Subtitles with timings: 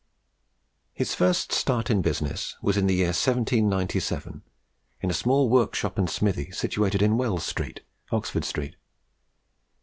[0.93, 4.41] His first start in business was in the year 1797,
[4.99, 8.77] in a small workshop and smithy situated in Wells Street, Oxford Street.